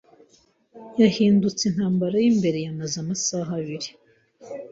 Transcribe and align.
yahindutse 1.01 1.61
intambara 1.65 2.15
y'imbere 2.23 2.57
yamaze 2.65 2.95
amasaha 3.03 3.51
abiri 3.61 3.89